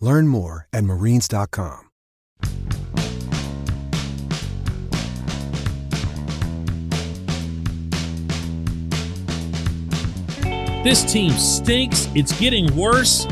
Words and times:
Learn 0.00 0.28
more 0.28 0.68
at 0.72 0.84
marines.com. 0.84 1.88
This 10.84 11.04
team 11.04 11.32
stinks. 11.32 12.08
It's 12.14 12.38
getting 12.38 12.74
worse. 12.76 13.26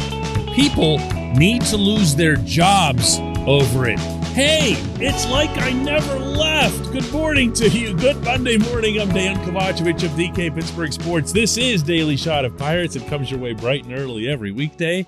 People 0.54 0.98
need 1.36 1.62
to 1.66 1.76
lose 1.76 2.14
their 2.14 2.36
jobs 2.36 3.18
over 3.46 3.88
it. 3.88 3.98
Hey, 4.36 4.74
it's 4.96 5.26
like 5.28 5.48
I 5.58 5.72
never 5.72 6.18
left. 6.18 6.92
Good 6.92 7.10
morning 7.12 7.52
to 7.54 7.68
you. 7.68 7.96
Good 7.96 8.22
Monday 8.24 8.58
morning. 8.58 9.00
I'm 9.00 9.08
Dan 9.08 9.36
Kovacevic 9.36 10.02
of 10.02 10.10
DK 10.10 10.54
Pittsburgh 10.54 10.92
Sports. 10.92 11.32
This 11.32 11.56
is 11.56 11.82
Daily 11.82 12.16
Shot 12.16 12.44
of 12.44 12.58
Pirates. 12.58 12.96
It 12.96 13.06
comes 13.06 13.30
your 13.30 13.40
way 13.40 13.54
bright 13.54 13.84
and 13.84 13.94
early 13.94 14.28
every 14.28 14.50
weekday. 14.50 15.06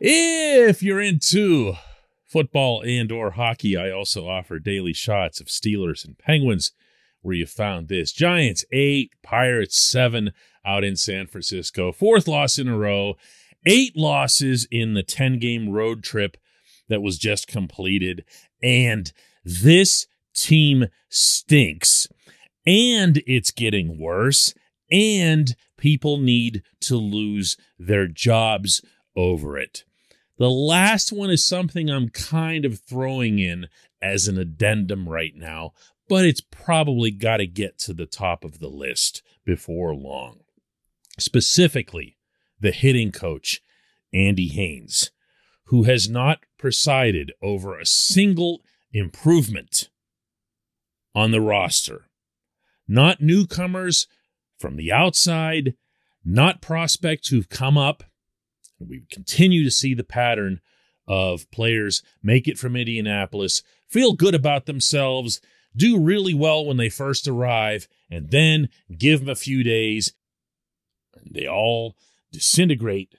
If 0.00 0.80
you're 0.80 1.00
into 1.00 1.74
football 2.24 2.82
and 2.82 3.10
or 3.10 3.32
hockey, 3.32 3.76
I 3.76 3.90
also 3.90 4.28
offer 4.28 4.60
daily 4.60 4.92
shots 4.92 5.40
of 5.40 5.48
Steelers 5.48 6.04
and 6.04 6.16
Penguins 6.16 6.70
where 7.20 7.34
you 7.34 7.46
found 7.46 7.88
this. 7.88 8.12
Giants 8.12 8.64
8, 8.70 9.10
Pirates 9.24 9.80
7 9.82 10.30
out 10.64 10.84
in 10.84 10.94
San 10.94 11.26
Francisco. 11.26 11.90
Fourth 11.90 12.28
loss 12.28 12.58
in 12.58 12.68
a 12.68 12.78
row. 12.78 13.16
Eight 13.66 13.96
losses 13.96 14.68
in 14.70 14.94
the 14.94 15.02
10 15.02 15.40
game 15.40 15.68
road 15.68 16.04
trip 16.04 16.36
that 16.88 17.02
was 17.02 17.18
just 17.18 17.48
completed. 17.48 18.24
And 18.62 19.12
this 19.44 20.06
team 20.32 20.86
stinks. 21.08 22.06
And 22.64 23.20
it's 23.26 23.50
getting 23.50 23.98
worse. 23.98 24.54
And 24.92 25.56
people 25.76 26.18
need 26.18 26.62
to 26.82 26.96
lose 26.96 27.56
their 27.80 28.06
jobs 28.06 28.80
over 29.16 29.58
it. 29.58 29.82
The 30.38 30.50
last 30.50 31.12
one 31.12 31.30
is 31.30 31.44
something 31.44 31.90
I'm 31.90 32.10
kind 32.10 32.64
of 32.64 32.78
throwing 32.78 33.40
in 33.40 33.66
as 34.00 34.28
an 34.28 34.38
addendum 34.38 35.08
right 35.08 35.34
now, 35.34 35.72
but 36.08 36.24
it's 36.24 36.40
probably 36.40 37.10
got 37.10 37.38
to 37.38 37.46
get 37.46 37.78
to 37.80 37.92
the 37.92 38.06
top 38.06 38.44
of 38.44 38.60
the 38.60 38.68
list 38.68 39.22
before 39.44 39.94
long. 39.94 40.40
Specifically, 41.18 42.16
the 42.60 42.70
hitting 42.70 43.10
coach, 43.10 43.60
Andy 44.14 44.48
Haines, 44.48 45.10
who 45.64 45.82
has 45.82 46.08
not 46.08 46.40
presided 46.56 47.32
over 47.42 47.78
a 47.78 47.84
single 47.84 48.62
improvement 48.92 49.90
on 51.14 51.32
the 51.32 51.40
roster. 51.40 52.08
Not 52.86 53.20
newcomers 53.20 54.06
from 54.56 54.76
the 54.76 54.92
outside, 54.92 55.74
not 56.24 56.62
prospects 56.62 57.28
who've 57.28 57.48
come 57.48 57.76
up 57.76 58.04
we 58.78 59.04
continue 59.10 59.64
to 59.64 59.70
see 59.70 59.94
the 59.94 60.04
pattern 60.04 60.60
of 61.06 61.50
players 61.50 62.02
make 62.22 62.46
it 62.46 62.58
from 62.58 62.76
Indianapolis, 62.76 63.62
feel 63.88 64.12
good 64.12 64.34
about 64.34 64.66
themselves, 64.66 65.40
do 65.74 66.00
really 66.00 66.34
well 66.34 66.64
when 66.64 66.76
they 66.76 66.88
first 66.88 67.26
arrive, 67.26 67.88
and 68.10 68.30
then 68.30 68.68
give 68.96 69.20
them 69.20 69.28
a 69.28 69.34
few 69.34 69.62
days. 69.62 70.12
And 71.14 71.34
they 71.34 71.46
all 71.46 71.96
disintegrate 72.30 73.14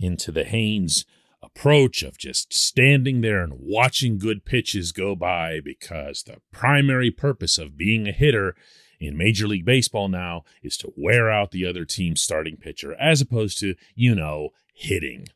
into 0.00 0.32
the 0.32 0.44
Haines 0.44 1.04
approach 1.42 2.02
of 2.02 2.18
just 2.18 2.52
standing 2.52 3.20
there 3.20 3.42
and 3.42 3.54
watching 3.56 4.18
good 4.18 4.44
pitches 4.44 4.92
go 4.92 5.14
by 5.14 5.60
because 5.60 6.22
the 6.22 6.40
primary 6.52 7.10
purpose 7.10 7.58
of 7.58 7.76
being 7.76 8.08
a 8.08 8.12
hitter 8.12 8.56
in 9.00 9.16
Major 9.16 9.46
League 9.46 9.64
Baseball 9.64 10.08
now 10.08 10.44
is 10.62 10.76
to 10.78 10.92
wear 10.96 11.30
out 11.30 11.50
the 11.50 11.66
other 11.66 11.84
team's 11.84 12.22
starting 12.22 12.56
pitcher 12.56 12.94
as 13.00 13.20
opposed 13.20 13.58
to, 13.60 13.74
you 13.94 14.14
know, 14.14 14.50
hitting, 14.74 15.26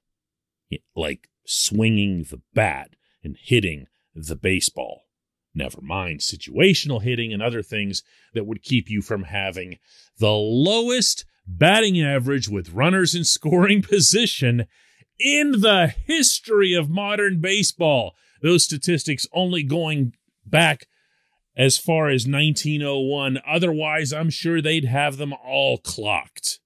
like 0.96 1.28
swinging 1.46 2.26
the 2.30 2.40
bat 2.54 2.90
and 3.22 3.36
hitting 3.40 3.86
the 4.14 4.36
baseball. 4.36 5.02
Never 5.54 5.80
mind 5.82 6.20
situational 6.20 7.02
hitting 7.02 7.32
and 7.32 7.42
other 7.42 7.62
things 7.62 8.02
that 8.32 8.46
would 8.46 8.62
keep 8.62 8.88
you 8.88 9.02
from 9.02 9.24
having 9.24 9.78
the 10.18 10.32
lowest 10.32 11.24
batting 11.46 12.00
average 12.00 12.48
with 12.48 12.72
runners 12.72 13.14
in 13.14 13.24
scoring 13.24 13.82
position 13.88 14.66
in 15.18 15.60
the 15.60 15.94
history 16.06 16.74
of 16.74 16.88
modern 16.88 17.40
baseball. 17.40 18.14
Those 18.40 18.64
statistics 18.64 19.26
only 19.32 19.62
going 19.62 20.14
back 20.44 20.86
as 21.56 21.78
far 21.78 22.08
as 22.08 22.26
1901. 22.26 23.38
Otherwise, 23.46 24.12
I'm 24.12 24.30
sure 24.30 24.60
they'd 24.60 24.84
have 24.84 25.16
them 25.16 25.32
all 25.32 25.78
clocked. 25.78 26.60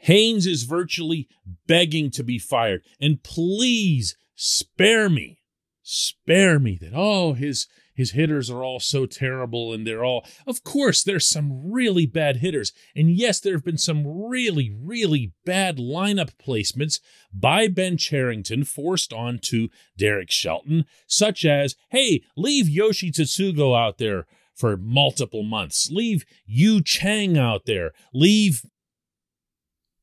Haines 0.00 0.46
is 0.46 0.62
virtually 0.62 1.28
begging 1.66 2.10
to 2.12 2.22
be 2.22 2.38
fired. 2.38 2.82
And 3.00 3.22
please 3.22 4.16
spare 4.36 5.08
me, 5.08 5.40
spare 5.82 6.58
me 6.58 6.78
that, 6.80 6.92
oh, 6.94 7.32
his 7.32 7.66
his 7.98 8.12
hitters 8.12 8.48
are 8.48 8.62
all 8.62 8.78
so 8.78 9.06
terrible 9.06 9.72
and 9.72 9.84
they're 9.84 10.04
all 10.04 10.24
of 10.46 10.62
course 10.62 11.02
there's 11.02 11.28
some 11.28 11.72
really 11.72 12.06
bad 12.06 12.36
hitters. 12.36 12.72
And 12.94 13.10
yes 13.10 13.40
there 13.40 13.54
have 13.54 13.64
been 13.64 13.76
some 13.76 14.06
really 14.06 14.72
really 14.80 15.32
bad 15.44 15.78
lineup 15.78 16.30
placements 16.38 17.00
by 17.32 17.66
ben 17.66 17.96
Cherington 17.96 18.62
forced 18.62 19.12
onto 19.12 19.68
derek 19.96 20.30
shelton 20.30 20.84
such 21.08 21.44
as 21.44 21.74
hey 21.90 22.22
leave 22.36 22.68
yoshi 22.68 23.10
tsutsugo 23.10 23.76
out 23.76 23.98
there 23.98 24.26
for 24.54 24.76
multiple 24.76 25.42
months. 25.42 25.90
Leave 25.90 26.24
yu 26.46 26.80
chang 26.80 27.36
out 27.36 27.66
there. 27.66 27.92
Leave 28.14 28.62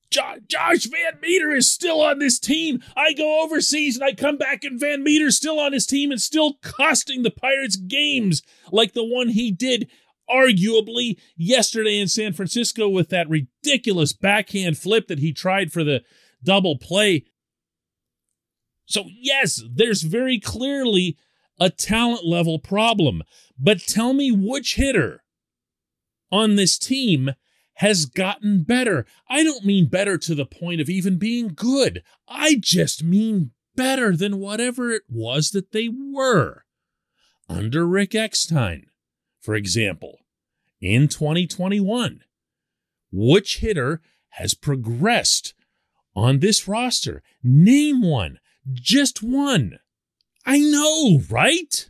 Josh 0.10 0.86
Van 0.86 1.20
Meter 1.22 1.52
is 1.52 1.72
still 1.72 2.02
on 2.02 2.20
this 2.20 2.40
team. 2.40 2.82
I 2.96 3.14
go 3.14 3.44
overseas 3.44 3.96
and 3.96 4.06
I 4.06 4.14
come 4.14 4.38
back 4.38 4.64
and 4.64 4.80
Van 4.80 5.04
Meter's 5.04 5.36
still 5.36 5.60
on 5.60 5.74
his 5.74 5.86
team 5.86 6.12
and 6.12 6.22
still 6.22 6.56
costing 6.62 7.24
the 7.24 7.32
Pirates 7.32 7.76
games 7.76 8.42
like 8.72 8.94
the 8.94 9.04
one 9.04 9.30
he 9.30 9.52
did 9.52 9.90
arguably 10.30 11.20
yesterday 11.36 12.00
in 12.00 12.08
San 12.08 12.34
Francisco 12.34 12.88
with 12.90 13.10
that 13.10 13.30
ridiculous 13.30 14.14
backhand 14.14 14.78
flip 14.78 15.08
that 15.08 15.20
he 15.20 15.34
tried 15.34 15.72
for 15.72 15.84
the 15.84 16.04
double 16.44 16.78
play. 16.78 17.26
So, 18.86 19.06
yes, 19.10 19.64
there's 19.70 20.04
very 20.04 20.40
clearly 20.40 21.18
a 21.60 21.70
talent 21.70 22.26
level 22.26 22.60
problem. 22.60 23.24
But 23.58 23.80
tell 23.80 24.14
me 24.14 24.32
which 24.32 24.76
hitter 24.76 25.24
on 26.32 26.56
this 26.56 26.78
team 26.78 27.32
has 27.76 28.06
gotten 28.06 28.64
better. 28.64 29.06
I 29.30 29.44
don't 29.44 29.66
mean 29.66 29.88
better 29.88 30.18
to 30.18 30.36
the 30.36 30.46
point 30.46 30.82
of 30.82 30.90
even 30.90 31.18
being 31.18 31.50
good. 31.50 32.04
I 32.28 32.58
just 32.60 33.04
mean 33.04 33.52
better 33.76 34.16
than 34.16 34.40
whatever 34.40 34.92
it 34.92 35.04
was 35.10 35.50
that 35.52 35.72
they 35.72 35.90
were. 35.90 36.66
Under 37.48 37.86
Rick 37.86 38.16
Eckstein, 38.16 38.88
for 39.42 39.56
example, 39.56 40.20
in 40.82 41.08
2021, 41.08 42.22
which 43.12 43.58
hitter 43.58 44.02
has 44.30 44.54
progressed 44.54 45.54
on 46.16 46.40
this 46.40 46.68
roster? 46.68 47.22
Name 47.44 48.02
one, 48.02 48.40
just 48.74 49.22
one. 49.22 49.80
I 50.46 50.60
know, 50.60 51.22
right? 51.30 51.90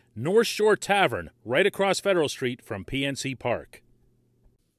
North 0.15 0.47
Shore 0.47 0.75
Tavern, 0.75 1.29
right 1.45 1.65
across 1.65 1.99
Federal 1.99 2.29
Street 2.29 2.61
from 2.61 2.85
PNC 2.85 3.39
Park. 3.39 3.81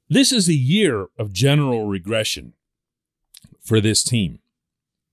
This 0.09 0.31
is 0.33 0.49
a 0.49 0.55
year 0.55 1.07
of 1.19 1.33
general 1.33 1.87
regression 1.87 2.53
for 3.61 3.81
this 3.81 4.05
team. 4.05 4.41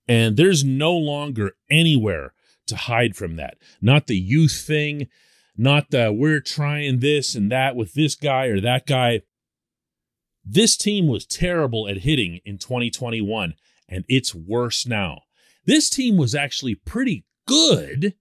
And 0.06 0.36
there's 0.36 0.64
no 0.64 0.92
longer 0.92 1.52
anywhere 1.70 2.34
to 2.66 2.76
hide 2.76 3.16
from 3.16 3.36
that. 3.36 3.56
Not 3.80 4.06
the 4.08 4.18
youth 4.18 4.62
thing, 4.66 5.08
not 5.56 5.90
the 5.90 6.12
we're 6.12 6.40
trying 6.40 7.00
this 7.00 7.34
and 7.34 7.50
that 7.50 7.76
with 7.76 7.94
this 7.94 8.14
guy 8.14 8.46
or 8.46 8.60
that 8.60 8.86
guy. 8.86 9.22
This 10.44 10.76
team 10.76 11.06
was 11.06 11.26
terrible 11.26 11.88
at 11.88 11.98
hitting 11.98 12.40
in 12.44 12.58
2021, 12.58 13.54
and 13.88 14.04
it's 14.08 14.34
worse 14.34 14.86
now. 14.86 15.22
This 15.66 15.90
team 15.90 16.16
was 16.16 16.34
actually 16.34 16.74
pretty 16.74 17.24
good, 17.46 18.14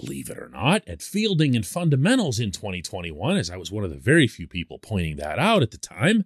believe 0.00 0.30
it 0.30 0.38
or 0.38 0.48
not, 0.48 0.86
at 0.86 1.02
fielding 1.02 1.54
and 1.54 1.66
fundamentals 1.66 2.38
in 2.38 2.50
2021, 2.50 3.36
as 3.36 3.50
I 3.50 3.56
was 3.56 3.70
one 3.70 3.84
of 3.84 3.90
the 3.90 3.96
very 3.96 4.26
few 4.26 4.46
people 4.46 4.78
pointing 4.78 5.16
that 5.16 5.38
out 5.38 5.62
at 5.62 5.70
the 5.70 5.78
time. 5.78 6.24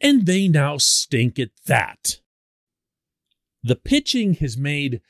And 0.00 0.26
they 0.26 0.48
now 0.48 0.76
stink 0.78 1.38
at 1.38 1.50
that 1.66 2.18
the 3.64 3.74
pitching 3.74 4.34
has 4.34 4.58
made 4.58 5.00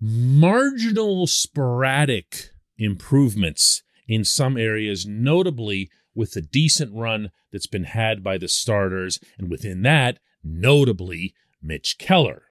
marginal 0.00 1.28
sporadic 1.28 2.50
improvements 2.76 3.84
in 4.08 4.24
some 4.24 4.56
areas, 4.56 5.06
notably 5.06 5.88
with 6.12 6.32
the 6.32 6.42
decent 6.42 6.92
run 6.92 7.30
that's 7.52 7.68
been 7.68 7.84
had 7.84 8.24
by 8.24 8.36
the 8.36 8.48
starters, 8.48 9.20
and 9.38 9.48
within 9.48 9.82
that, 9.82 10.18
notably 10.42 11.32
Mitch 11.62 11.96
Keller. 11.96 12.46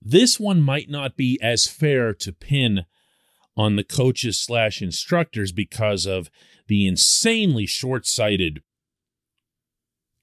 This 0.00 0.38
one 0.38 0.62
might 0.62 0.88
not 0.88 1.16
be 1.16 1.38
as 1.42 1.66
fair 1.66 2.14
to 2.14 2.32
pin 2.32 2.84
on 3.60 3.76
the 3.76 3.84
coaches 3.84 4.38
slash 4.38 4.80
instructors 4.80 5.52
because 5.52 6.06
of 6.06 6.30
the 6.66 6.86
insanely 6.86 7.66
short 7.66 8.06
sighted 8.06 8.62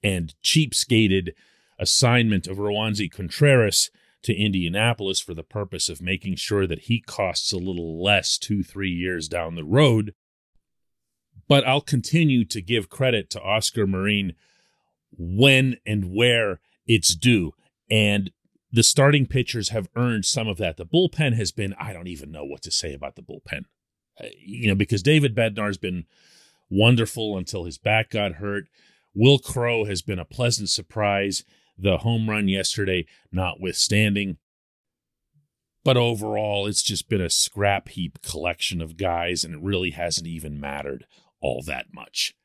and 0.01 0.33
cheapskated 0.43 1.33
assignment 1.77 2.47
of 2.47 2.57
Roansy 2.57 3.11
Contreras 3.11 3.91
to 4.23 4.35
Indianapolis 4.35 5.19
for 5.19 5.35
the 5.35 5.43
purpose 5.43 5.87
of 5.87 6.01
making 6.01 6.35
sure 6.35 6.65
that 6.65 6.85
he 6.85 6.99
costs 6.99 7.53
a 7.53 7.57
little 7.57 8.03
less 8.03 8.39
two, 8.39 8.63
three 8.63 8.89
years 8.89 9.27
down 9.27 9.53
the 9.53 9.63
road. 9.63 10.15
But 11.47 11.65
I'll 11.67 11.81
continue 11.81 12.43
to 12.45 12.59
give 12.59 12.89
credit 12.89 13.29
to 13.29 13.41
Oscar 13.41 13.85
Marin 13.85 14.33
when 15.15 15.77
and 15.85 16.11
where 16.11 16.59
it's 16.87 17.13
due. 17.13 17.51
And 17.87 18.31
the 18.71 18.83
starting 18.83 19.25
pitchers 19.25 19.69
have 19.69 19.89
earned 19.95 20.25
some 20.25 20.47
of 20.47 20.57
that. 20.57 20.77
The 20.77 20.85
bullpen 20.85 21.35
has 21.35 21.51
been, 21.51 21.73
I 21.79 21.93
don't 21.93 22.07
even 22.07 22.31
know 22.31 22.43
what 22.43 22.61
to 22.63 22.71
say 22.71 22.93
about 22.93 23.15
the 23.15 23.21
bullpen. 23.21 23.63
Uh, 24.19 24.27
you 24.37 24.67
know, 24.67 24.75
because 24.75 25.03
David 25.03 25.35
Bednar's 25.35 25.77
been 25.77 26.05
wonderful 26.69 27.37
until 27.37 27.63
his 27.63 27.77
back 27.77 28.09
got 28.11 28.33
hurt. 28.33 28.65
Will 29.13 29.39
Crowe 29.39 29.85
has 29.85 30.01
been 30.01 30.19
a 30.19 30.25
pleasant 30.25 30.69
surprise 30.69 31.43
the 31.77 31.99
home 31.99 32.29
run 32.29 32.47
yesterday 32.47 33.05
notwithstanding. 33.31 34.37
But 35.83 35.97
overall, 35.97 36.67
it's 36.67 36.83
just 36.83 37.07
been 37.07 37.21
a 37.21 37.29
scrap 37.29 37.89
heap 37.89 38.21
collection 38.21 38.81
of 38.81 38.97
guys, 38.97 39.43
and 39.43 39.53
it 39.53 39.61
really 39.61 39.91
hasn't 39.91 40.27
even 40.27 40.59
mattered 40.59 41.05
all 41.39 41.63
that 41.65 41.93
much. 41.93 42.35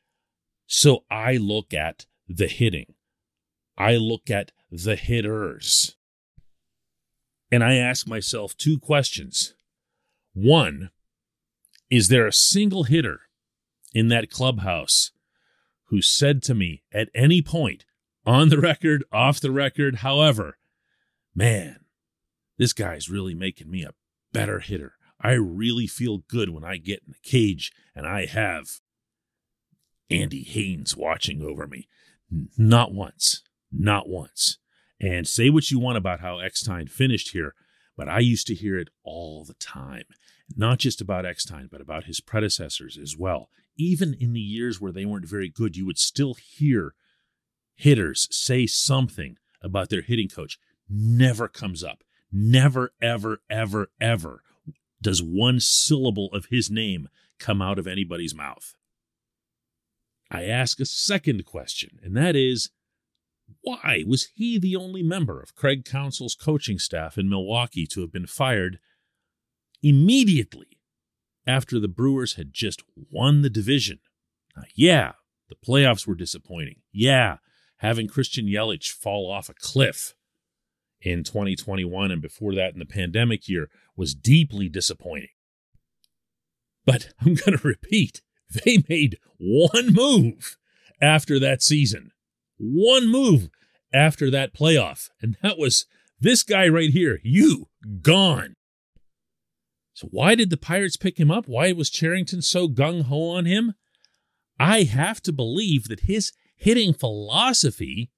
So 0.67 1.05
I 1.11 1.39
look 1.39 1.75
at 1.75 2.07
the 2.29 2.47
hitting, 2.47 2.95
I 3.77 3.97
look 3.97 4.31
at 4.31 4.53
the 4.71 4.97
hitters, 4.97 5.97
and 7.53 7.63
I 7.63 7.77
ask 7.77 8.09
myself 8.09 8.57
two 8.57 8.79
questions. 8.81 9.55
One, 10.33 10.91
is 11.91 12.09
there 12.09 12.27
a 12.27 12.33
single 12.33 12.85
hitter 12.85 13.21
in 13.95 14.09
that 14.09 14.31
clubhouse 14.31 15.13
who 15.87 16.01
said 16.01 16.43
to 16.43 16.55
me 16.55 16.83
at 16.91 17.11
any 17.15 17.43
point, 17.43 17.85
on 18.25 18.49
the 18.49 18.59
record, 18.59 19.05
off 19.13 19.41
the 19.41 19.51
record. 19.51 19.97
However, 19.97 20.57
man, 21.35 21.81
this 22.57 22.73
guy's 22.73 23.11
really 23.11 23.35
making 23.35 23.71
me 23.71 23.83
a 23.83 23.93
better 24.33 24.61
hitter. 24.61 24.95
I 25.21 25.33
really 25.33 25.87
feel 25.87 26.19
good 26.29 26.49
when 26.49 26.65
I 26.65 26.79
get 26.79 27.03
in 27.07 27.13
the 27.13 27.29
cage 27.29 27.73
and 27.95 28.07
I 28.07 28.25
have 28.25 28.81
Andy 30.09 30.43
Haines 30.43 30.97
watching 30.97 31.43
over 31.43 31.67
me. 31.67 31.89
Not 32.57 32.95
once. 32.95 33.43
Not 33.71 34.09
once. 34.09 34.59
And 35.03 35.27
say 35.27 35.51
what 35.51 35.71
you 35.71 35.81
want 35.81 35.99
about 35.99 36.21
how 36.21 36.39
Eckstein 36.39 36.87
finished 36.87 37.33
here, 37.33 37.55
but 37.97 38.09
I 38.09 38.21
used 38.21 38.47
to 38.47 38.55
hear 38.55 38.79
it 38.79 38.89
all 39.03 39.45
the 39.45 39.55
time. 39.55 40.05
Not 40.57 40.79
just 40.79 41.01
about 41.01 41.27
Eckstein, 41.27 41.69
but 41.71 41.81
about 41.81 42.05
his 42.05 42.21
predecessors 42.21 42.97
as 42.97 43.17
well. 43.17 43.51
Even 43.77 44.15
in 44.15 44.33
the 44.33 44.41
years 44.41 44.81
where 44.81 44.93
they 44.93 45.05
weren't 45.05 45.29
very 45.29 45.49
good, 45.49 45.77
you 45.77 45.85
would 45.85 45.99
still 45.99 46.35
hear 46.35 46.95
hitters 47.75 48.29
say 48.31 48.67
something 48.67 49.37
about 49.61 49.89
their 49.89 50.03
hitting 50.03 50.29
coach 50.29 50.59
never 50.89 51.49
comes 51.49 51.83
up. 51.83 52.05
Never, 52.31 52.93
ever, 53.03 53.41
ever, 53.51 53.91
ever 54.01 54.43
does 55.01 55.23
one 55.23 55.59
syllable 55.59 56.31
of 56.33 56.47
his 56.47 56.71
name 56.71 57.09
come 57.39 57.61
out 57.61 57.79
of 57.79 57.87
anybody's 57.87 58.35
mouth. 58.35 58.75
I 60.31 60.45
ask 60.45 60.81
a 60.81 60.87
second 60.87 61.45
question, 61.45 61.99
and 62.03 62.17
that 62.17 62.37
is 62.37 62.71
why 63.63 64.05
was 64.07 64.29
he 64.35 64.59
the 64.59 64.77
only 64.77 65.03
member 65.03 65.41
of 65.41 65.55
Craig 65.55 65.85
Counsell's 65.85 66.35
coaching 66.35 66.79
staff 66.79 67.17
in 67.17 67.29
Milwaukee 67.29 67.87
to 67.87 68.01
have 68.01 68.13
been 68.13 68.27
fired 68.27 68.79
immediately 69.83 70.79
after 71.47 71.79
the 71.79 71.89
Brewers 71.89 72.35
had 72.35 72.53
just 72.53 72.83
won 73.11 73.43
the 73.43 73.51
division? 73.51 74.01
Now, 74.57 74.65
yeah, 74.75 75.13
the 75.49 75.55
playoffs 75.55 76.07
were 76.07 76.15
disappointing. 76.15 76.77
Yeah, 76.93 77.39
having 77.77 78.09
Christian 78.09 78.47
Yelich 78.47 78.89
fall 78.89 79.31
off 79.31 79.49
a 79.49 79.55
cliff 79.55 80.15
in 81.01 81.25
2021 81.25 82.11
and 82.11 82.23
before 82.23 82.55
that 82.55 82.73
in 82.73 82.79
the 82.79 82.87
pandemic 82.87 83.49
year 83.49 83.69
was 83.97 84.15
deeply 84.15 84.69
disappointing. 84.69 85.29
But 86.85 87.13
I'm 87.21 87.35
going 87.35 87.57
to 87.57 87.67
repeat 87.67 88.23
they 88.65 88.85
made 88.89 89.19
one 89.39 89.93
move 89.93 90.57
after 91.01 91.39
that 91.39 91.63
season, 91.63 92.11
one 92.59 93.11
move 93.11 93.51
after 93.93 94.31
that 94.31 94.55
playoff. 94.55 95.09
And 95.21 95.37
that 95.43 95.59
was 95.59 95.87
this 96.21 96.43
guy 96.43 96.69
right 96.69 96.91
here, 96.91 97.19
you 97.23 97.69
gone. 98.01 98.55
So, 99.95 100.09
why 100.11 100.35
did 100.35 100.51
the 100.51 100.57
Pirates 100.57 100.97
pick 100.97 101.19
him 101.19 101.31
up? 101.31 101.47
Why 101.47 101.73
was 101.73 101.91
Cherington 101.91 102.43
so 102.43 102.69
gung 102.69 103.03
ho 103.03 103.31
on 103.31 103.45
him? 103.45 103.75
I 104.59 104.85
have 104.85 105.21
to 105.23 105.33
believe 105.33 105.89
that 105.89 106.01
his 106.01 106.33
hitting 106.57 106.95
philosophy 106.95 108.11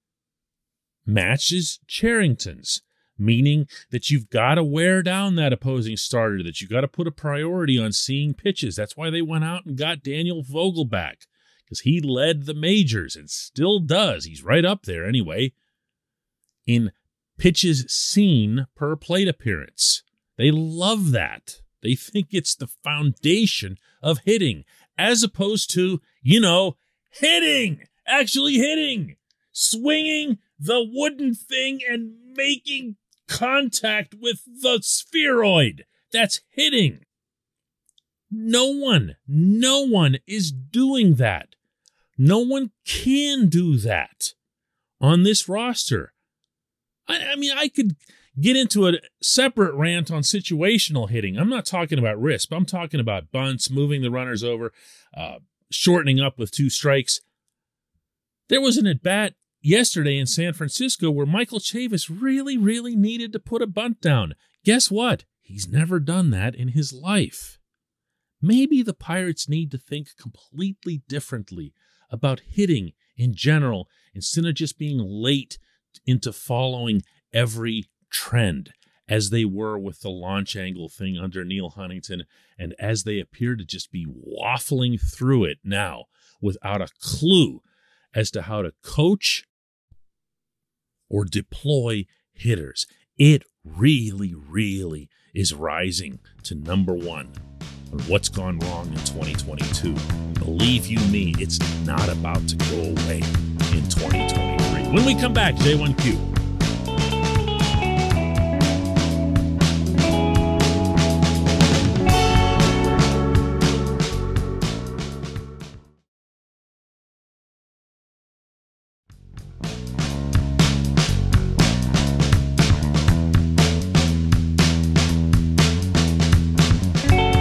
matches 1.06 1.80
Cherington's, 1.86 2.82
meaning 3.18 3.66
that 3.90 4.10
you've 4.10 4.30
got 4.30 4.56
to 4.56 4.64
wear 4.64 5.02
down 5.02 5.36
that 5.36 5.52
opposing 5.52 5.96
starter, 5.96 6.42
that 6.42 6.60
you've 6.60 6.70
got 6.70 6.82
to 6.82 6.88
put 6.88 7.06
a 7.06 7.12
priority 7.12 7.78
on 7.78 7.92
seeing 7.92 8.34
pitches. 8.34 8.76
That's 8.76 8.96
why 8.96 9.10
they 9.10 9.22
went 9.22 9.44
out 9.44 9.64
and 9.64 9.76
got 9.76 10.02
Daniel 10.02 10.44
Vogelbach, 10.44 11.26
because 11.64 11.80
he 11.80 12.00
led 12.00 12.44
the 12.44 12.54
majors 12.54 13.16
and 13.16 13.30
still 13.30 13.80
does. 13.80 14.26
He's 14.26 14.44
right 14.44 14.64
up 14.64 14.82
there 14.84 15.06
anyway 15.06 15.52
in 16.66 16.92
pitches 17.38 17.84
seen 17.88 18.66
per 18.74 18.96
plate 18.96 19.28
appearance. 19.28 20.02
They 20.36 20.50
love 20.50 21.12
that. 21.12 21.60
They 21.82 21.94
think 21.94 22.28
it's 22.30 22.54
the 22.54 22.66
foundation 22.66 23.76
of 24.02 24.20
hitting, 24.24 24.64
as 24.96 25.22
opposed 25.22 25.70
to, 25.72 26.00
you 26.22 26.40
know, 26.40 26.76
hitting 27.10 27.80
actually 28.06 28.54
hitting, 28.54 29.16
swinging 29.52 30.38
the 30.58 30.84
wooden 30.86 31.34
thing 31.34 31.80
and 31.88 32.14
making 32.34 32.96
contact 33.28 34.14
with 34.20 34.42
the 34.44 34.80
spheroid. 34.82 35.84
That's 36.12 36.40
hitting. 36.48 37.00
No 38.30 38.66
one, 38.66 39.16
no 39.26 39.86
one 39.86 40.18
is 40.26 40.52
doing 40.52 41.16
that. 41.16 41.54
No 42.16 42.38
one 42.38 42.70
can 42.84 43.48
do 43.48 43.76
that 43.78 44.34
on 45.00 45.22
this 45.22 45.48
roster. 45.48 46.12
I, 47.08 47.32
I, 47.32 47.36
mean, 47.36 47.52
I 47.56 47.68
could 47.68 47.96
get 48.40 48.56
into 48.56 48.88
a 48.88 48.94
separate 49.22 49.74
rant 49.74 50.10
on 50.10 50.22
situational 50.22 51.10
hitting. 51.10 51.38
I'm 51.38 51.48
not 51.48 51.66
talking 51.66 51.98
about 51.98 52.20
risk, 52.20 52.50
I'm 52.52 52.66
talking 52.66 53.00
about 53.00 53.30
bunts, 53.30 53.70
moving 53.70 54.02
the 54.02 54.10
runners 54.10 54.44
over, 54.44 54.72
uh, 55.16 55.36
shortening 55.70 56.20
up 56.20 56.38
with 56.38 56.50
two 56.50 56.70
strikes. 56.70 57.20
There 58.48 58.60
was 58.60 58.76
an 58.76 58.86
at 58.86 59.02
bat 59.02 59.34
yesterday 59.62 60.18
in 60.18 60.26
San 60.26 60.52
Francisco 60.52 61.10
where 61.10 61.26
Michael 61.26 61.58
Chavis 61.58 62.10
really, 62.10 62.58
really 62.58 62.94
needed 62.94 63.32
to 63.32 63.38
put 63.38 63.62
a 63.62 63.66
bunt 63.66 64.00
down. 64.00 64.34
Guess 64.64 64.90
what? 64.90 65.24
He's 65.40 65.68
never 65.68 65.98
done 65.98 66.30
that 66.30 66.54
in 66.54 66.68
his 66.68 66.92
life. 66.92 67.58
Maybe 68.40 68.82
the 68.82 68.94
Pirates 68.94 69.48
need 69.48 69.70
to 69.70 69.78
think 69.78 70.08
completely 70.20 71.02
differently 71.08 71.72
about 72.10 72.40
hitting 72.40 72.92
in 73.16 73.34
general 73.34 73.88
instead 74.14 74.44
of 74.44 74.54
just 74.54 74.78
being 74.78 74.98
late 74.98 75.58
into 76.06 76.32
following 76.32 77.02
every 77.32 77.84
trend 78.10 78.72
as 79.08 79.30
they 79.30 79.44
were 79.44 79.78
with 79.78 80.00
the 80.00 80.10
launch 80.10 80.56
angle 80.56 80.88
thing 80.88 81.18
under 81.18 81.44
Neal 81.44 81.70
Huntington 81.70 82.24
and 82.58 82.74
as 82.78 83.04
they 83.04 83.20
appear 83.20 83.56
to 83.56 83.64
just 83.64 83.92
be 83.92 84.06
waffling 84.06 85.00
through 85.00 85.44
it 85.44 85.58
now 85.62 86.04
without 86.40 86.80
a 86.80 86.88
clue 87.00 87.60
as 88.14 88.30
to 88.30 88.42
how 88.42 88.62
to 88.62 88.72
coach 88.82 89.44
or 91.10 91.24
deploy 91.24 92.06
hitters. 92.32 92.86
It 93.18 93.44
really, 93.64 94.34
really 94.34 95.08
is 95.34 95.52
rising 95.52 96.20
to 96.44 96.54
number 96.54 96.94
one 96.94 97.32
on 97.92 97.98
what's 98.06 98.28
gone 98.28 98.58
wrong 98.60 98.88
in 98.88 98.94
2022. 98.94 99.94
Believe 100.40 100.86
you 100.86 100.98
me, 101.10 101.34
it's 101.38 101.58
not 101.84 102.08
about 102.08 102.46
to 102.48 102.56
go 102.56 102.80
away 102.80 103.18
in 103.72 103.88
2023. 103.88 104.53
When 104.94 105.04
we 105.04 105.16
come 105.16 105.32
back, 105.32 105.56
J1Q. 105.56 106.02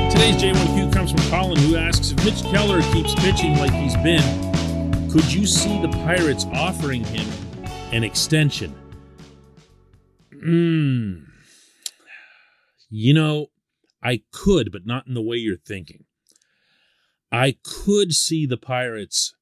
Today's 0.09 0.41
J1Q 0.41 0.91
comes 0.91 1.11
from 1.11 1.21
Colin, 1.29 1.59
who 1.59 1.75
asks 1.75 2.09
If 2.09 2.25
Mitch 2.25 2.41
Keller 2.45 2.81
keeps 2.93 3.13
pitching 3.13 3.59
like 3.59 3.71
he's 3.73 3.95
been, 3.97 4.51
could 5.11 5.31
you 5.31 5.45
see 5.45 5.79
the 5.83 5.89
Pirates 5.89 6.47
offering 6.51 7.03
him 7.03 7.42
an 7.93 8.03
extension? 8.03 8.75
Hmm. 10.31 11.25
You 12.89 13.13
know, 13.13 13.47
I 14.03 14.23
could, 14.31 14.71
but 14.71 14.85
not 14.85 15.07
in 15.07 15.13
the 15.13 15.21
way 15.21 15.37
you're 15.37 15.57
thinking. 15.57 16.05
I 17.31 17.55
could 17.63 18.13
see 18.13 18.45
the 18.45 18.57
Pirates 18.57 19.35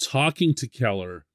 talking 0.00 0.54
to 0.54 0.68
Keller 0.68 1.26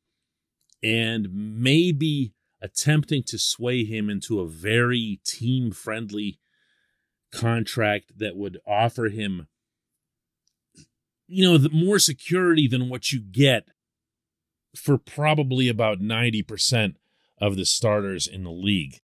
and 0.81 1.27
maybe 1.31 2.33
attempting 2.61 3.23
to 3.27 3.37
sway 3.37 3.83
him 3.83 4.09
into 4.09 4.39
a 4.39 4.47
very 4.47 5.19
team 5.25 5.71
friendly 5.71 6.39
contract 7.33 8.17
that 8.17 8.37
would 8.37 8.59
offer 8.65 9.09
him 9.09 9.47
you 11.27 11.43
know, 11.43 11.67
more 11.71 11.99
security 11.99 12.67
than 12.67 12.89
what 12.89 13.11
you 13.11 13.19
get 13.19 13.65
for 14.75 14.97
probably 14.97 15.69
about 15.69 15.99
90% 15.99 16.95
of 17.39 17.55
the 17.55 17.65
starters 17.65 18.27
in 18.27 18.43
the 18.43 18.51
league. 18.51 18.99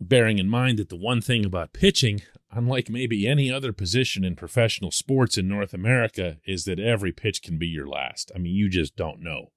Bearing 0.00 0.38
in 0.38 0.48
mind 0.48 0.78
that 0.78 0.88
the 0.88 0.96
one 0.96 1.20
thing 1.20 1.44
about 1.44 1.72
pitching, 1.72 2.22
unlike 2.50 2.90
maybe 2.90 3.26
any 3.26 3.50
other 3.50 3.72
position 3.72 4.24
in 4.24 4.36
professional 4.36 4.90
sports 4.90 5.38
in 5.38 5.48
North 5.48 5.72
America, 5.72 6.38
is 6.46 6.64
that 6.64 6.80
every 6.80 7.12
pitch 7.12 7.42
can 7.42 7.58
be 7.58 7.66
your 7.66 7.86
last. 7.86 8.32
I 8.34 8.38
mean, 8.38 8.54
you 8.54 8.68
just 8.68 8.96
don't 8.96 9.20
know. 9.20 9.52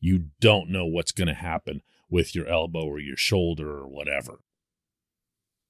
You 0.00 0.26
don't 0.40 0.70
know 0.70 0.86
what's 0.86 1.12
going 1.12 1.28
to 1.28 1.34
happen 1.34 1.82
with 2.08 2.34
your 2.34 2.46
elbow 2.46 2.84
or 2.84 2.98
your 2.98 3.16
shoulder 3.16 3.70
or 3.70 3.88
whatever. 3.88 4.40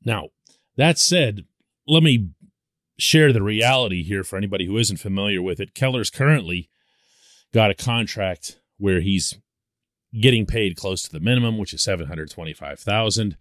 Now, 0.05 0.29
that 0.77 0.99
said, 0.99 1.45
let 1.87 2.03
me 2.03 2.31
share 2.99 3.33
the 3.33 3.43
reality 3.43 4.03
here 4.03 4.25
for 4.25 4.37
anybody 4.37 4.67
who 4.67 4.79
isn't 4.79 4.99
familiar 4.99 5.43
with 5.43 5.61
it. 5.61 5.75
Keller's 5.75 6.11
currently 6.11 6.71
got 7.53 7.71
a 7.71 7.75
contract 7.75 8.61
where 8.79 9.01
he's 9.01 9.39
getting 10.21 10.47
paid 10.47 10.77
close 10.77 11.03
to 11.03 11.13
the 11.13 11.21
minimum, 11.21 11.59
which 11.59 11.73
is 11.73 11.83
725,000. 11.83 13.37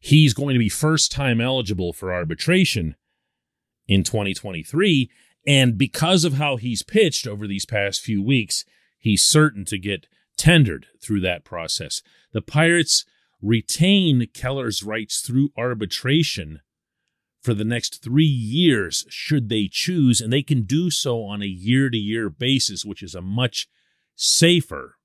He's 0.00 0.34
going 0.34 0.54
to 0.54 0.58
be 0.58 0.68
first 0.68 1.10
time 1.10 1.40
eligible 1.40 1.92
for 1.92 2.12
arbitration 2.12 2.96
in 3.86 4.02
2023 4.02 5.10
and 5.46 5.78
because 5.78 6.24
of 6.24 6.34
how 6.34 6.56
he's 6.56 6.82
pitched 6.82 7.26
over 7.26 7.46
these 7.46 7.64
past 7.64 8.00
few 8.00 8.22
weeks, 8.22 8.64
he's 8.98 9.24
certain 9.24 9.64
to 9.66 9.78
get 9.78 10.08
tendered 10.36 10.86
through 11.00 11.20
that 11.20 11.44
process. 11.44 12.02
The 12.32 12.42
Pirates 12.42 13.04
retain 13.40 14.26
Keller's 14.34 14.82
rights 14.82 15.20
through 15.20 15.50
arbitration 15.56 16.60
for 17.46 17.54
the 17.54 17.64
next 17.64 18.02
three 18.02 18.24
years, 18.24 19.06
should 19.08 19.48
they 19.48 19.68
choose, 19.70 20.20
and 20.20 20.32
they 20.32 20.42
can 20.42 20.62
do 20.62 20.90
so 20.90 21.22
on 21.22 21.42
a 21.42 21.46
year 21.46 21.88
to 21.88 21.96
year 21.96 22.28
basis, 22.28 22.84
which 22.84 23.04
is 23.04 23.14
a 23.14 23.22
much 23.22 23.68
safer 24.16 24.96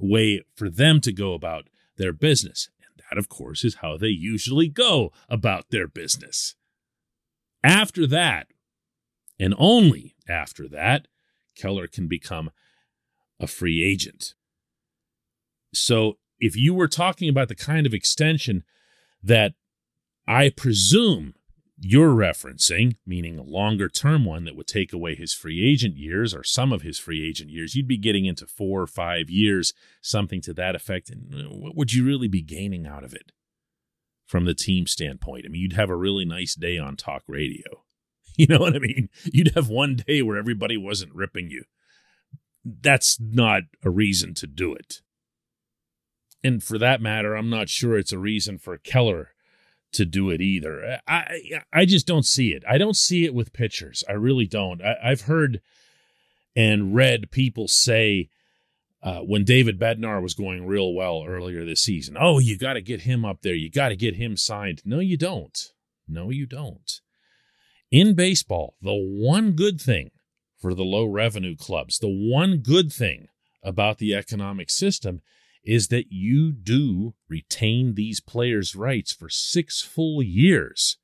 way 0.00 0.42
for 0.56 0.68
them 0.68 1.00
to 1.00 1.12
go 1.12 1.34
about 1.34 1.68
their 1.98 2.12
business. 2.12 2.68
And 2.80 3.04
that, 3.08 3.16
of 3.16 3.28
course, 3.28 3.62
is 3.62 3.76
how 3.76 3.96
they 3.96 4.08
usually 4.08 4.66
go 4.66 5.12
about 5.28 5.70
their 5.70 5.86
business. 5.86 6.56
After 7.62 8.08
that, 8.08 8.48
and 9.38 9.54
only 9.56 10.16
after 10.28 10.66
that, 10.66 11.06
Keller 11.54 11.86
can 11.86 12.08
become 12.08 12.50
a 13.38 13.46
free 13.46 13.84
agent. 13.84 14.34
So, 15.72 16.18
if 16.40 16.56
you 16.56 16.74
were 16.74 16.88
talking 16.88 17.28
about 17.28 17.46
the 17.46 17.54
kind 17.54 17.86
of 17.86 17.94
extension 17.94 18.64
that 19.22 19.52
I 20.26 20.50
presume 20.50 21.34
you're 21.84 22.14
referencing, 22.14 22.96
meaning 23.04 23.38
a 23.38 23.42
longer 23.42 23.88
term 23.88 24.24
one 24.24 24.44
that 24.44 24.54
would 24.54 24.68
take 24.68 24.92
away 24.92 25.16
his 25.16 25.34
free 25.34 25.68
agent 25.68 25.96
years 25.96 26.32
or 26.32 26.44
some 26.44 26.72
of 26.72 26.82
his 26.82 26.98
free 26.98 27.28
agent 27.28 27.50
years, 27.50 27.74
you'd 27.74 27.88
be 27.88 27.98
getting 27.98 28.24
into 28.24 28.46
four 28.46 28.80
or 28.80 28.86
five 28.86 29.28
years, 29.28 29.74
something 30.00 30.40
to 30.42 30.54
that 30.54 30.76
effect. 30.76 31.10
And 31.10 31.32
what 31.60 31.76
would 31.76 31.92
you 31.92 32.04
really 32.04 32.28
be 32.28 32.40
gaining 32.40 32.86
out 32.86 33.02
of 33.02 33.12
it 33.12 33.32
from 34.26 34.44
the 34.44 34.54
team 34.54 34.86
standpoint? 34.86 35.44
I 35.44 35.48
mean, 35.48 35.60
you'd 35.60 35.72
have 35.72 35.90
a 35.90 35.96
really 35.96 36.24
nice 36.24 36.54
day 36.54 36.78
on 36.78 36.96
talk 36.96 37.22
radio. 37.26 37.64
You 38.34 38.46
know 38.46 38.60
what 38.60 38.74
I 38.74 38.78
mean? 38.78 39.10
You'd 39.30 39.54
have 39.54 39.68
one 39.68 39.94
day 39.94 40.22
where 40.22 40.38
everybody 40.38 40.78
wasn't 40.78 41.14
ripping 41.14 41.50
you. 41.50 41.64
That's 42.64 43.20
not 43.20 43.64
a 43.84 43.90
reason 43.90 44.32
to 44.36 44.46
do 44.46 44.72
it. 44.72 45.02
And 46.42 46.62
for 46.62 46.78
that 46.78 47.02
matter, 47.02 47.34
I'm 47.34 47.50
not 47.50 47.68
sure 47.68 47.98
it's 47.98 48.10
a 48.10 48.18
reason 48.18 48.56
for 48.56 48.78
Keller 48.78 49.32
to 49.92 50.04
do 50.04 50.30
it 50.30 50.40
either. 50.40 51.00
I 51.06 51.38
I 51.72 51.84
just 51.84 52.06
don't 52.06 52.24
see 52.24 52.52
it. 52.52 52.64
I 52.68 52.78
don't 52.78 52.96
see 52.96 53.24
it 53.24 53.34
with 53.34 53.52
pitchers. 53.52 54.02
I 54.08 54.12
really 54.12 54.46
don't. 54.46 54.82
I, 54.82 54.96
I've 55.02 55.22
heard 55.22 55.60
and 56.54 56.94
read 56.94 57.30
people 57.30 57.68
say 57.68 58.28
uh, 59.02 59.20
when 59.20 59.44
David 59.44 59.78
Bednar 59.78 60.22
was 60.22 60.34
going 60.34 60.66
real 60.66 60.94
well 60.94 61.24
earlier 61.26 61.64
this 61.64 61.82
season, 61.82 62.16
oh, 62.18 62.38
you 62.38 62.56
got 62.56 62.74
to 62.74 62.80
get 62.80 63.02
him 63.02 63.24
up 63.24 63.42
there. 63.42 63.54
You 63.54 63.70
got 63.70 63.88
to 63.88 63.96
get 63.96 64.16
him 64.16 64.36
signed. 64.36 64.82
No, 64.84 65.00
you 65.00 65.16
don't. 65.16 65.58
No, 66.06 66.30
you 66.30 66.46
don't. 66.46 67.00
In 67.90 68.14
baseball, 68.14 68.76
the 68.80 68.94
one 68.94 69.52
good 69.52 69.80
thing 69.80 70.10
for 70.58 70.74
the 70.74 70.84
low 70.84 71.04
revenue 71.04 71.56
clubs, 71.56 71.98
the 71.98 72.08
one 72.08 72.58
good 72.58 72.92
thing 72.92 73.28
about 73.62 73.98
the 73.98 74.14
economic 74.14 74.70
system 74.70 75.20
is 75.64 75.88
that 75.88 76.06
you 76.10 76.52
do 76.52 77.14
retain 77.28 77.94
these 77.94 78.20
players' 78.20 78.74
rights 78.74 79.12
for 79.12 79.28
six 79.28 79.80
full 79.80 80.22
years 80.22 80.98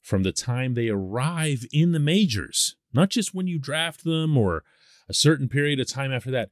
from 0.00 0.22
the 0.22 0.32
time 0.32 0.74
they 0.74 0.88
arrive 0.88 1.64
in 1.72 1.92
the 1.92 1.98
majors, 1.98 2.76
not 2.92 3.10
just 3.10 3.34
when 3.34 3.46
you 3.46 3.58
draft 3.58 4.04
them 4.04 4.36
or 4.36 4.62
a 5.08 5.14
certain 5.14 5.48
period 5.48 5.80
of 5.80 5.88
time 5.88 6.12
after 6.12 6.30
that. 6.30 6.48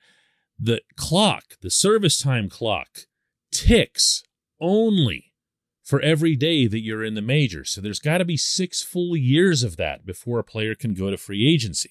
The 0.58 0.82
clock, 0.96 1.54
the 1.62 1.70
service 1.70 2.18
time 2.18 2.48
clock, 2.48 2.88
ticks 3.52 4.22
only 4.60 5.32
for 5.84 6.00
every 6.00 6.34
day 6.34 6.66
that 6.66 6.80
you're 6.80 7.04
in 7.04 7.14
the 7.14 7.22
majors. 7.22 7.70
So 7.70 7.80
there's 7.80 7.98
got 7.98 8.18
to 8.18 8.24
be 8.24 8.36
six 8.36 8.82
full 8.82 9.16
years 9.16 9.62
of 9.62 9.76
that 9.76 10.04
before 10.06 10.38
a 10.38 10.44
player 10.44 10.74
can 10.74 10.94
go 10.94 11.10
to 11.10 11.16
free 11.16 11.46
agency. 11.46 11.90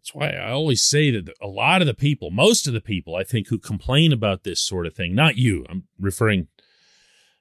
That's 0.00 0.14
why 0.14 0.30
I 0.30 0.50
always 0.50 0.82
say 0.82 1.10
that 1.10 1.28
a 1.42 1.46
lot 1.46 1.82
of 1.82 1.86
the 1.86 1.94
people, 1.94 2.30
most 2.30 2.66
of 2.66 2.72
the 2.72 2.80
people, 2.80 3.16
I 3.16 3.24
think, 3.24 3.48
who 3.48 3.58
complain 3.58 4.12
about 4.12 4.44
this 4.44 4.60
sort 4.60 4.86
of 4.86 4.94
thing, 4.94 5.14
not 5.14 5.36
you, 5.36 5.66
I'm 5.68 5.84
referring 5.98 6.48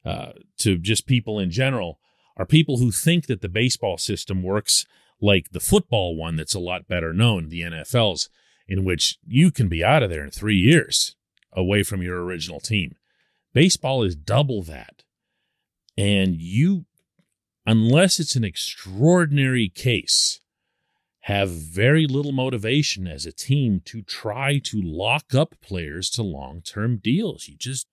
uh, 0.05 0.33
to 0.59 0.77
just 0.77 1.07
people 1.07 1.39
in 1.39 1.51
general, 1.51 1.99
are 2.35 2.45
people 2.45 2.77
who 2.77 2.91
think 2.91 3.27
that 3.27 3.41
the 3.41 3.49
baseball 3.49 3.97
system 3.97 4.43
works 4.43 4.85
like 5.21 5.51
the 5.51 5.59
football 5.59 6.15
one 6.15 6.35
that's 6.35 6.53
a 6.53 6.59
lot 6.59 6.87
better 6.87 7.13
known, 7.13 7.49
the 7.49 7.61
NFL's, 7.61 8.29
in 8.67 8.83
which 8.83 9.17
you 9.25 9.51
can 9.51 9.67
be 9.69 9.83
out 9.83 10.03
of 10.03 10.09
there 10.09 10.23
in 10.23 10.31
three 10.31 10.57
years 10.57 11.15
away 11.53 11.83
from 11.83 12.01
your 12.01 12.23
original 12.23 12.59
team. 12.59 12.95
Baseball 13.53 14.03
is 14.03 14.15
double 14.15 14.63
that. 14.63 15.03
And 15.97 16.35
you, 16.39 16.85
unless 17.65 18.19
it's 18.19 18.35
an 18.35 18.43
extraordinary 18.43 19.69
case, 19.69 20.39
have 21.21 21.49
very 21.49 22.07
little 22.07 22.31
motivation 22.31 23.07
as 23.07 23.25
a 23.25 23.31
team 23.31 23.81
to 23.85 24.01
try 24.01 24.59
to 24.59 24.81
lock 24.81 25.35
up 25.35 25.55
players 25.61 26.09
to 26.11 26.23
long 26.23 26.61
term 26.61 26.97
deals. 26.97 27.47
You 27.47 27.55
just 27.57 27.87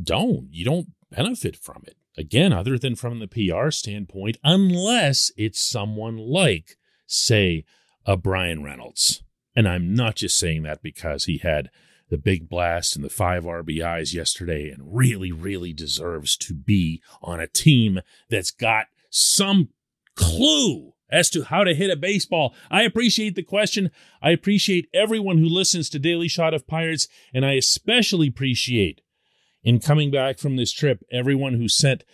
don't. 0.00 0.48
You 0.50 0.64
don't 0.64 0.88
benefit 1.10 1.56
from 1.56 1.82
it. 1.86 1.96
Again, 2.16 2.52
other 2.52 2.78
than 2.78 2.96
from 2.96 3.20
the 3.20 3.28
PR 3.28 3.70
standpoint, 3.70 4.38
unless 4.42 5.30
it's 5.36 5.64
someone 5.64 6.16
like, 6.16 6.76
say, 7.06 7.64
a 8.04 8.16
Bryan 8.16 8.64
Reynolds. 8.64 9.22
And 9.54 9.68
I'm 9.68 9.94
not 9.94 10.16
just 10.16 10.38
saying 10.38 10.62
that 10.64 10.82
because 10.82 11.24
he 11.24 11.38
had 11.38 11.70
the 12.10 12.18
big 12.18 12.48
blast 12.48 12.96
and 12.96 13.04
the 13.04 13.10
five 13.10 13.44
RBIs 13.44 14.14
yesterday 14.14 14.70
and 14.70 14.96
really, 14.96 15.30
really 15.30 15.72
deserves 15.72 16.36
to 16.38 16.54
be 16.54 17.02
on 17.22 17.38
a 17.38 17.46
team 17.46 18.00
that's 18.30 18.50
got 18.50 18.86
some 19.10 19.68
clue 20.16 20.87
as 21.10 21.30
to 21.30 21.44
how 21.44 21.64
to 21.64 21.74
hit 21.74 21.90
a 21.90 21.96
baseball. 21.96 22.54
I 22.70 22.82
appreciate 22.82 23.34
the 23.34 23.42
question. 23.42 23.90
I 24.22 24.30
appreciate 24.30 24.88
everyone 24.92 25.38
who 25.38 25.48
listens 25.48 25.88
to 25.90 25.98
Daily 25.98 26.28
Shot 26.28 26.54
of 26.54 26.66
Pirates, 26.66 27.08
and 27.32 27.44
I 27.44 27.54
especially 27.54 28.28
appreciate 28.28 29.00
in 29.62 29.80
coming 29.80 30.10
back 30.10 30.38
from 30.38 30.56
this 30.56 30.72
trip 30.72 31.02
everyone 31.10 31.54
who 31.54 31.68
sent 31.68 32.04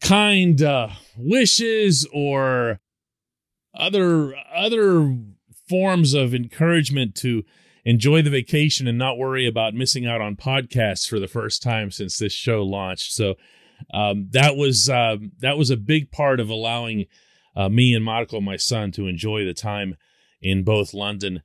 kind 0.00 0.62
uh, 0.62 0.88
wishes 1.16 2.06
or 2.12 2.80
other 3.74 4.34
other 4.54 5.16
forms 5.68 6.14
of 6.14 6.34
encouragement 6.34 7.14
to 7.14 7.44
enjoy 7.84 8.20
the 8.22 8.30
vacation 8.30 8.86
and 8.86 8.98
not 8.98 9.16
worry 9.16 9.46
about 9.46 9.74
missing 9.74 10.06
out 10.06 10.20
on 10.20 10.36
podcasts 10.36 11.08
for 11.08 11.18
the 11.18 11.28
first 11.28 11.62
time 11.62 11.90
since 11.90 12.18
this 12.18 12.32
show 12.32 12.62
launched. 12.62 13.12
So 13.12 13.36
um, 13.94 14.28
that 14.32 14.56
was 14.56 14.90
um, 14.90 15.32
that 15.40 15.56
was 15.56 15.70
a 15.70 15.76
big 15.76 16.10
part 16.10 16.40
of 16.40 16.50
allowing 16.50 17.06
uh, 17.60 17.68
me 17.68 17.94
and 17.94 18.02
Marco, 18.02 18.40
my 18.40 18.56
son, 18.56 18.90
to 18.92 19.06
enjoy 19.06 19.44
the 19.44 19.52
time 19.52 19.94
in 20.40 20.62
both 20.62 20.94
London 20.94 21.42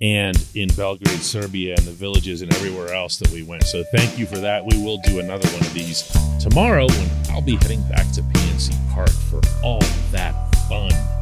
and 0.00 0.42
in 0.54 0.68
Belgrade, 0.70 1.20
Serbia, 1.20 1.74
and 1.76 1.84
the 1.84 1.92
villages 1.92 2.40
and 2.40 2.50
everywhere 2.54 2.94
else 2.94 3.18
that 3.18 3.30
we 3.30 3.42
went. 3.42 3.64
So 3.64 3.84
thank 3.92 4.18
you 4.18 4.24
for 4.24 4.38
that. 4.38 4.64
We 4.64 4.82
will 4.82 4.96
do 4.98 5.18
another 5.18 5.46
one 5.48 5.60
of 5.60 5.74
these 5.74 6.10
tomorrow 6.40 6.86
when 6.86 7.10
I'll 7.30 7.42
be 7.42 7.56
heading 7.56 7.82
back 7.82 8.10
to 8.12 8.22
PNC 8.22 8.94
Park 8.94 9.10
for 9.10 9.42
all 9.62 9.80
that 10.10 10.32
fun. 10.70 11.17